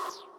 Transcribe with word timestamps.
Yes! 0.00 0.31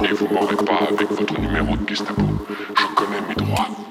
Mais 0.00 0.12
vous 0.12 0.28
m'aurez 0.28 0.56
pas 0.56 0.80
avec 0.88 1.10
votre 1.10 1.40
numéro 1.40 1.76
de 1.76 1.88
Gestapo. 1.88 2.22
Je 2.76 2.94
connais 2.94 3.20
mes 3.28 3.34
droits. 3.34 3.87